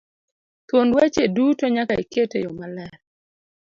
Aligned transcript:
thuond 0.67 0.91
weche 0.97 1.23
duto 1.35 1.65
nyaka 1.75 1.93
iket 2.03 2.31
eyo 2.39 2.49
maler 2.59 2.93